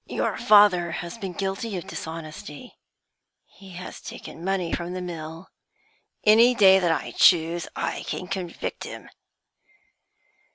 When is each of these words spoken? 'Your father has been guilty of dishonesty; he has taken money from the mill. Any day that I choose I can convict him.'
'Your 0.07 0.35
father 0.35 0.89
has 0.89 1.19
been 1.19 1.33
guilty 1.33 1.77
of 1.77 1.85
dishonesty; 1.85 2.79
he 3.45 3.73
has 3.73 4.01
taken 4.01 4.43
money 4.43 4.73
from 4.73 4.93
the 4.93 4.99
mill. 5.01 5.49
Any 6.23 6.55
day 6.55 6.79
that 6.79 6.91
I 6.91 7.11
choose 7.11 7.67
I 7.75 8.01
can 8.01 8.25
convict 8.27 8.83
him.' 8.83 9.09